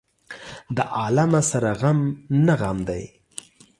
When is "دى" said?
2.87-3.03